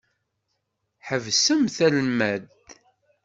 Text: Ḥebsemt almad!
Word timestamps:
Ḥebsemt 1.07 1.77
almad! 1.87 2.43